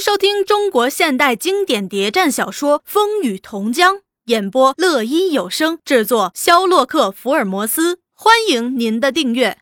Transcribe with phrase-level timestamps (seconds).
[0.00, 8.00] 收听中国现代经典谍战小说《风雨同江》，演播乐一有声制作，肖洛克福尔摩斯。
[8.14, 9.58] 欢迎您的订阅。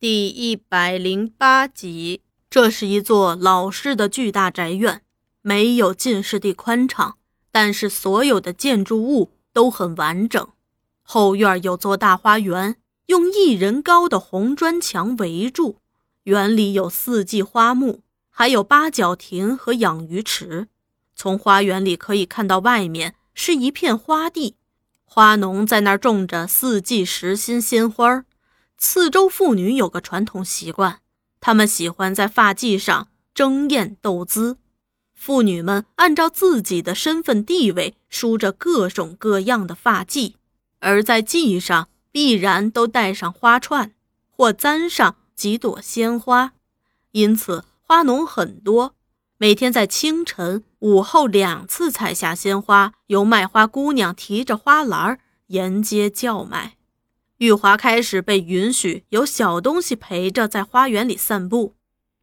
[0.00, 5.02] 第一百零八集，这是一座老式的巨大宅院，
[5.40, 7.16] 没有进士第宽敞，
[7.52, 10.48] 但是所有的建筑物都很完整。
[11.02, 12.74] 后院有座大花园，
[13.06, 15.76] 用一人高的红砖墙围住，
[16.24, 18.00] 园里有四季花木。
[18.38, 20.68] 还有八角亭和养鱼池，
[21.14, 24.56] 从花园里可以看到外面是一片花地，
[25.06, 28.26] 花农在那儿种着四季时新鲜花。
[28.76, 31.00] 次州妇女有个传统习惯，
[31.40, 34.58] 她们喜欢在发髻上争艳斗姿。
[35.14, 40.34] 妇女们按照自己的身份地位梳着各种各样的发髻，
[40.80, 43.94] 而在髻上必然都戴上花串，
[44.28, 46.52] 或簪上几朵鲜花，
[47.12, 47.64] 因此。
[47.88, 48.96] 花农很多，
[49.38, 56.78] 每天在清晨、午后两次采下鲜花，由卖花姑娘提着花篮沿街叫卖。
[57.38, 61.76] 玉华开始被允许有小东西陪着在花园里散步，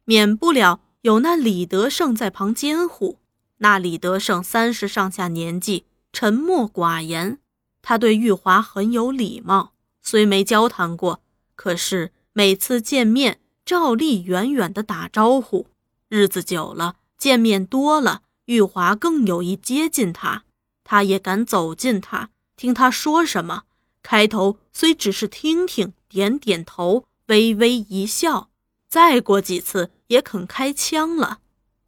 [0.04, 3.20] 免不了有那李德胜在旁监护。
[3.58, 7.38] 那李德胜三十上下年纪，沉默寡言，
[7.80, 11.22] 他对玉华很有礼貌，虽没交谈过，
[11.54, 13.40] 可是每次见面。
[13.64, 15.66] 照例远远的打招呼，
[16.08, 20.44] 日子久了，见面多了，玉华更有意接近他，
[20.84, 23.62] 他也敢走近他，听他说什么。
[24.02, 28.50] 开头虽只是听听，点点头，微微一笑，
[28.86, 31.38] 再过几次也肯开枪了。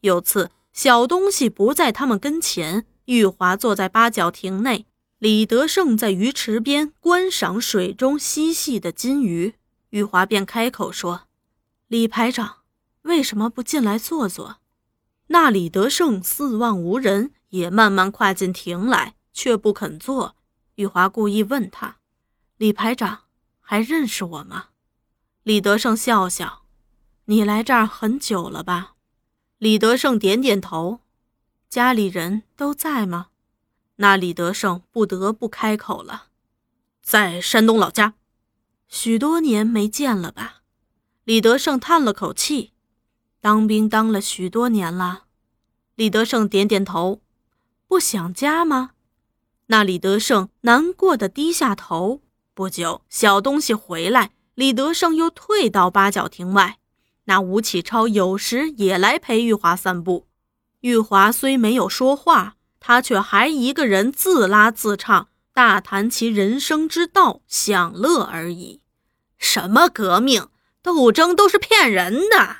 [0.01, 4.87] 有次小东西不在他们跟前，玉华坐在八角亭内，
[5.19, 9.53] 李德胜在鱼池边观赏水中嬉戏的金鱼，
[9.91, 11.26] 玉华便开口说。
[11.89, 12.63] 李排长，
[13.03, 14.57] 为什么不进来坐坐？
[15.29, 20.35] 那李德胜四望无人，也慢慢跨进亭来，却不肯坐。
[20.75, 21.99] 玉华故意问他
[22.59, 23.21] ：“李排长，
[23.61, 24.71] 还认识我吗？”
[25.45, 26.65] 李德胜笑笑
[27.27, 28.95] ：“你来这儿很久了吧？”
[29.59, 30.99] 李德胜点点头
[31.71, 33.29] ：“家里人都在吗？”
[33.97, 36.27] 那李德胜不得不开口了
[37.01, 38.15] ：“在山东老家，
[38.89, 40.56] 许多年没见了吧？”
[41.27, 42.71] 李德胜叹了口气
[43.43, 45.25] ：“当兵当了许多年了。”
[45.97, 47.21] 李德胜点点头
[47.89, 48.91] ：“不想家吗？”
[49.67, 52.23] 那李德胜难过的低下头。
[52.55, 56.79] 不久，小东西回来，李德胜又退到八角亭外。
[57.25, 60.29] 那吴启超有时也来陪玉华散步。
[60.83, 68.81] 玉华虽没有说话，他却还一个人自拉自唱，大谈其人生之道，享乐而已。
[69.37, 70.47] 什么革命？
[70.87, 72.59] 斗争都是骗人的。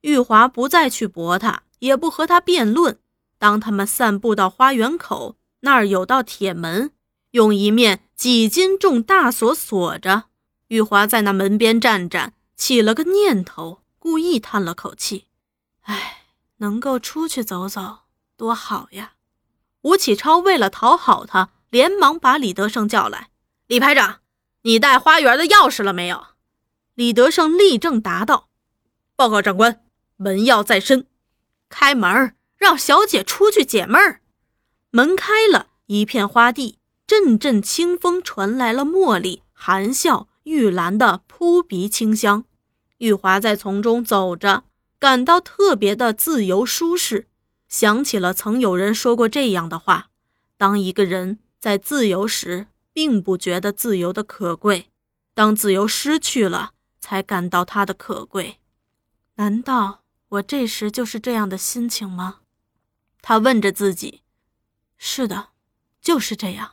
[0.00, 2.98] 玉华不再去驳他，也不和他辩论。
[3.38, 6.90] 当他们散步到花园口，那儿有道铁门，
[7.32, 10.24] 用一面几斤重大锁锁着。
[10.68, 15.26] 玉华在那门边站站，起了个念头，故意叹了口气
[15.84, 16.22] ：“唉，
[16.56, 17.98] 能够出去走走，
[18.38, 19.12] 多好呀！”
[19.82, 23.28] 吴启超为了讨好他，连忙把李德胜叫来
[23.68, 24.20] ：“李排长，
[24.62, 26.24] 你带花园的钥匙了没有？”
[26.98, 28.48] 李德胜立正答道
[29.14, 29.84] ：“报告长官，
[30.16, 31.06] 门钥在身。
[31.68, 34.20] 开门，让小姐出去解闷儿。”
[34.90, 42.44] 门开了，一片花地，阵阵清风传来了茉莉、含笑、玉兰的扑鼻清香。
[42.96, 44.64] 玉华在丛中走着，
[44.98, 47.28] 感到特别的自由舒适，
[47.68, 50.08] 想起了曾有人说过这样的话：
[50.56, 54.86] 当一个人在自由时，并不觉得自由的可贵；
[55.32, 56.72] 当自由失去了，
[57.08, 58.58] 才感到它的可贵，
[59.36, 62.40] 难道我这时就是这样的心情吗？
[63.22, 64.24] 他问着自己。
[64.98, 65.48] 是的，
[66.02, 66.72] 就是这样。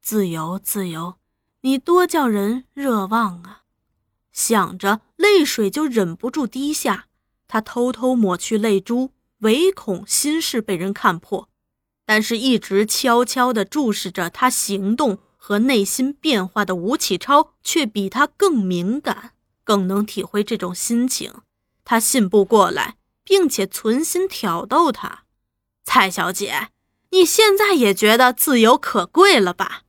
[0.00, 1.16] 自由，自由，
[1.60, 3.64] 你多叫人热望啊！
[4.32, 7.08] 想着，泪水就忍不住滴下。
[7.46, 11.50] 他偷偷抹去泪珠，唯恐心事被人看破。
[12.06, 19.34] 但是，一直悄悄地注视着他行动和内心变化的吴启超，却比他更敏感。
[19.68, 21.30] 更能体会这种心情，
[21.84, 25.24] 他信不过来，并且存心挑逗他。
[25.84, 26.68] 蔡小姐，
[27.10, 29.82] 你现在也觉得自由可贵了吧？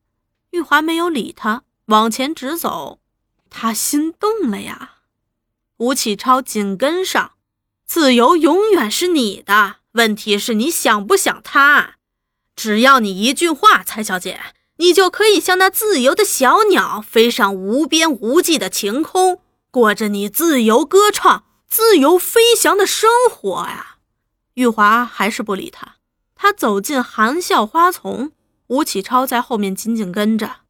[0.52, 3.00] 玉华没有理他，往前直走。
[3.50, 4.96] 他心动了呀。
[5.78, 7.36] 吴启超紧跟上，
[7.86, 11.96] 自由永远是你的，问题是你想不想他？
[12.54, 14.42] 只要你一句话，蔡小姐，
[14.76, 19.42] 你就可以像那自由的小鸟，飞上无边无际的晴空。
[19.72, 23.98] 过着你自由歌唱、自由飞翔的生活呀！
[24.56, 25.98] 玉华还是不理他。
[26.34, 28.32] 他走进含笑花丛，
[28.68, 30.62] 吴启超在后面紧紧跟着。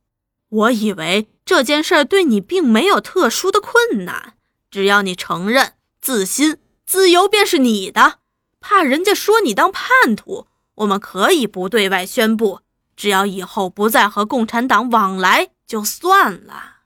[0.49, 4.33] 我以为这件事对你并没有特殊的困难，
[4.69, 8.19] 只要你承认、自新，自由便是你的。
[8.59, 12.59] 怕人家说你当叛徒，我们可以不对外宣布，
[12.97, 16.79] 只要以后不再和共产党往来就算了。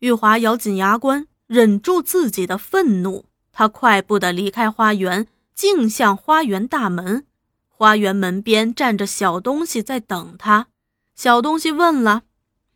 [0.00, 7.24] 玉华咬紧牙关，忍住自己的愤怒，他快步地离开花园，径向花园大门。
[7.66, 10.66] 花园门边站着小东西在等他。
[11.14, 12.24] 小东西问了：“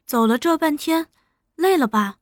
[0.07, 1.09] 走了这半天，
[1.55, 2.17] 累了吧？”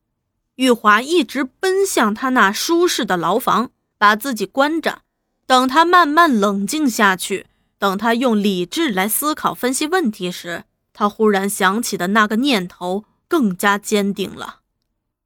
[0.56, 5.02] 玉华一直奔向他那舒适的牢房，把自己关着，
[5.46, 7.46] 等他慢慢冷静下去，
[7.78, 14.59] 等他用理智来思考分析问题时，他忽然想起的那个念头更加坚定了：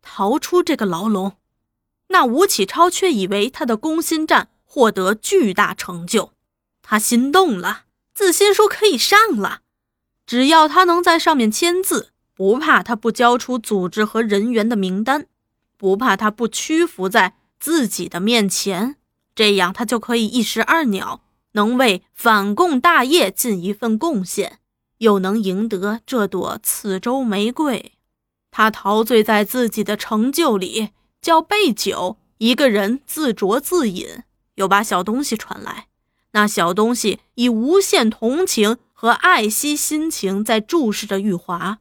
[0.04, 1.32] 逃出这个牢笼。
[2.08, 6.32] 那吴启超却以为他的攻心战获得巨大成就。
[6.82, 7.84] 他心动了，
[8.14, 9.62] 自信书可以上了，
[10.26, 15.26] 只要他能在上面签字，不怕他不交出组织和人员的名单，
[15.78, 18.96] 不怕他不屈服在自己的面前，
[19.34, 21.22] 这样他就可以一石二鸟，
[21.52, 24.58] 能为反共大业尽一份贡献，
[24.98, 27.93] 又能赢得这朵刺州玫瑰。
[28.56, 30.90] 他陶醉在自己的成就里，
[31.20, 34.22] 叫备酒，一个人自酌自饮，
[34.54, 35.88] 又把小东西传来。
[36.30, 41.78] 那小东西以无限同情和爱惜心情在注视着玉华，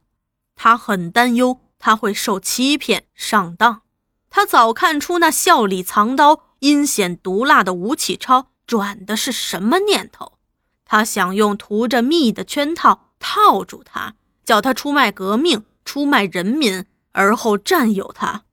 [0.56, 3.82] 他很担忧他会受欺骗上当。
[4.28, 10.32] 他早看出那笑里藏刀、阴险毒辣的吴启超转的是什么念头。
[10.84, 18.44] 他想用涂着蜜的圈套套住他，叫他出卖革命、出卖人民，而后占有他。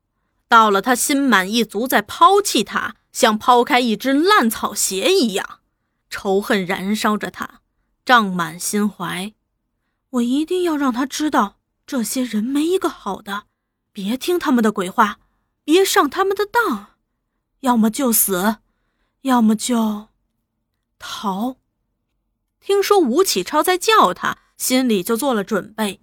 [0.48, 5.60] 到了他心满意足，再抛弃他，像抛开一只烂草鞋一样。
[6.10, 7.62] 仇恨燃烧着他，
[8.04, 9.34] 胀满心怀。
[10.10, 11.58] 我一定要让他知道，
[11.88, 13.46] 这些人没一个好的，
[13.94, 15.20] 别听他们的鬼话，
[15.64, 16.98] 别上他们的当，
[17.62, 18.58] 要么就死，
[19.22, 20.10] 要么就
[21.00, 21.56] 逃。
[22.60, 26.02] 听说吴启超在叫他，心里就做了准备，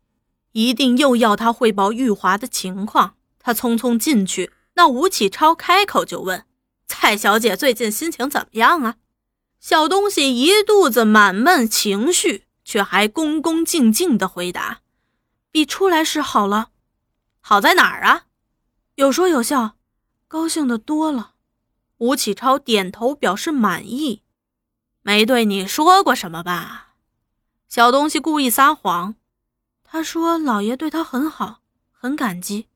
[0.59, 3.15] 一定又要他汇报玉华的情况。
[3.39, 6.45] 他匆匆进去，那吴启超开口就问
[6.85, 8.97] ：“蔡小姐最近心情怎么样啊？”
[9.61, 14.81] 小东西一肚子满闷情绪，却还恭恭敬敬地回答
[15.53, 16.71] ：“比出来时好了，
[17.41, 18.25] 好在哪儿啊？
[18.97, 19.77] 有说有笑，
[20.27, 21.35] 高兴的多了。”
[21.99, 24.23] 吴启超点头表示满意。
[25.03, 26.95] 没对你说过什么吧？
[27.69, 29.15] 小东西故意撒谎，
[29.91, 32.69] 他说老爷对他很好，很感激，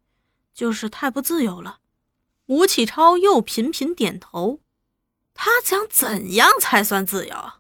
[0.55, 1.81] 就是太不自由了。
[2.47, 4.61] 吴启超又频频点头。
[5.35, 7.53] 他想怎样才算自由？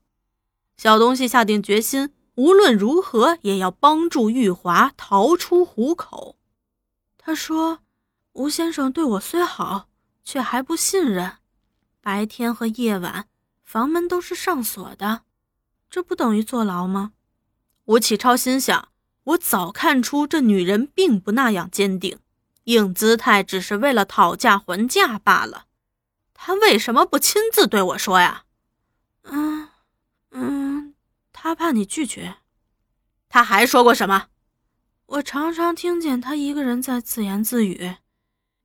[0.79, 6.39] 小东西下定决心，无论如何也要帮助玉华逃出虎口。
[7.19, 7.81] 他说
[8.33, 9.89] ：“吴先生对我虽好，
[10.25, 11.37] 却还不信任。
[12.01, 13.29] 白天和夜晚，
[13.63, 15.23] 房门都是上锁的，
[15.91, 17.13] 这不等于坐牢吗？”
[17.87, 18.89] 吴启超心想
[19.25, 22.19] ：“我早看出这女人并不那样坚定，
[22.65, 25.67] 硬姿态只是为了讨价还价罢了。”
[26.35, 28.45] 她为什么不亲自对我说呀？
[29.25, 29.69] 嗯
[30.33, 30.95] 嗯，
[31.33, 32.37] 他怕你拒绝。
[33.29, 34.27] 他还说过什么？
[35.07, 37.97] 我常常听见他一个人在自言自语：“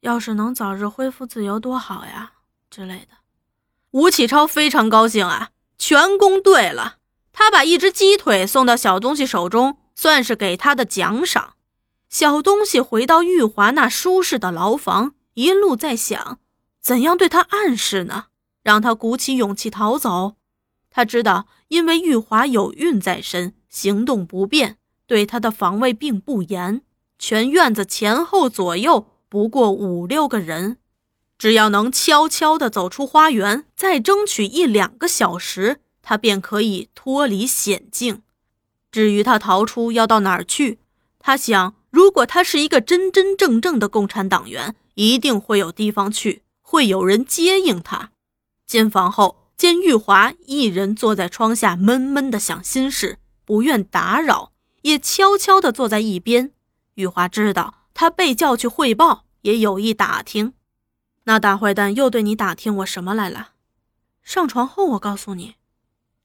[0.02, 2.34] 要是能早日恢复自由多好呀”
[2.72, 3.18] 之类的。
[3.92, 6.98] 吴启超非常高兴啊，全攻对了。
[7.32, 11.56] 他把一只鸡腿送到小东西手中，算是给他的奖赏。
[12.08, 16.40] 小东西回到玉华那舒适的牢房，一路在想。
[16.80, 18.26] 怎样对他暗示呢？
[18.62, 20.36] 让他鼓起勇气逃走。
[20.92, 24.78] 他知道，因为玉华有孕在身，行动不便，
[25.08, 26.84] 对他的防卫并不严。
[27.18, 30.78] 全院子前后左右不过五六个人，
[31.40, 38.22] 只要能悄悄地走出花园，再争取一两个小时，他便可以脱离险境。
[38.92, 40.80] 至于他逃出要到哪儿去，
[41.20, 46.44] 他想，如果他是一个真真正正的共产党员，一定会有地方去。
[46.62, 48.12] 会有人接应他。
[48.66, 54.52] 进房后，见玉华一人坐在窗下，闷闷的想心事，不愿打扰，
[54.82, 56.52] 也悄悄地坐在一边。
[56.96, 60.54] 玉华知道他被叫去汇报，也有意打听。
[61.24, 63.52] 那大坏蛋又对你打听我什么来了？
[64.22, 65.56] 上床后，我告诉你，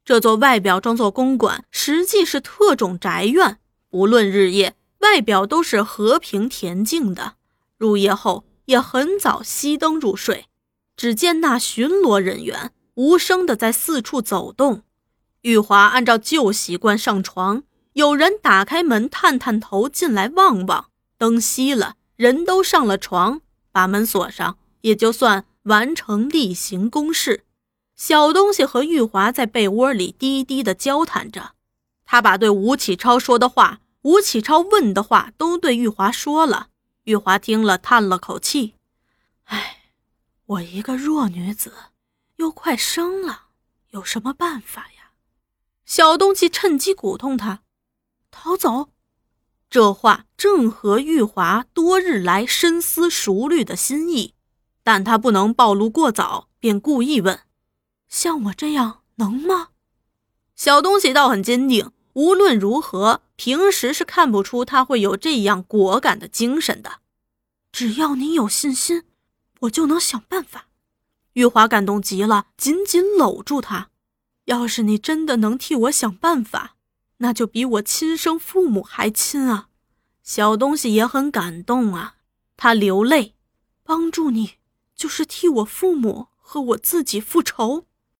[0.04, 3.58] 这座外表装作公馆，实际是特种宅院。
[3.88, 7.34] 不论日夜，外表都是和平恬静的。
[7.78, 8.44] 入夜后。
[8.66, 10.46] 也很早熄灯入睡，
[10.96, 14.82] 只见那巡逻人员无声的在四处走动。
[15.40, 20.86] 玉华按照旧习惯上床，有人打开门探探头进来望望，
[21.18, 23.40] 灯熄了，人都上了床，
[23.72, 27.42] 把门锁上，也就算完成例行公事。
[28.04, 31.52] 小东西和玉华在被窝里低低的交谈着，
[32.04, 36.70] 他把对吴启超说的话、吴启超问的话都对玉华说了。
[37.04, 38.74] 玉华听了，叹了口气
[39.46, 39.92] ：“唉。”
[40.46, 41.72] 我一个弱女子，
[42.38, 43.42] 又快生了，
[43.90, 45.12] 有什么办法呀？
[45.86, 47.62] 小东西趁机鼓动他
[48.32, 48.88] 逃走。
[49.70, 54.34] 这话正合玉华多日来深思熟虑的心意，
[54.82, 57.38] 但他不能暴露过早，便故意问
[58.12, 59.70] ：“像我这样能吗？”
[60.54, 67.00] 小东西倒很坚定，无论如何，平时是看不出他会有这样果敢的精神的。
[67.72, 69.04] 只要你有信心。
[69.62, 70.66] 我就能想办法。
[71.34, 73.90] 玉华感动极了，紧紧搂住他。
[74.46, 76.74] 要是你真的能替我想办法，
[77.18, 79.68] 那就比我亲生父母还亲啊！
[80.24, 82.16] 小东西也很感动啊，
[82.56, 83.36] 他流泪。
[83.84, 84.54] 帮助你，
[84.96, 87.86] 就是替我父母和我自己复仇。